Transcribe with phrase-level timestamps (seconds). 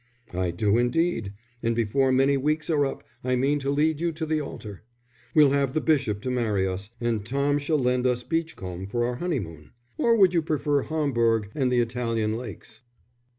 [0.33, 1.31] "I do indeed,
[1.61, 4.81] and before many weeks are up I mean to lead you to the altar.
[5.35, 9.17] We'll have the bishop to marry us, and Tom shall lend us Beachcombe for our
[9.17, 9.73] honeymoon.
[9.99, 12.81] Or would you prefer Homburg and the Italian Lakes?"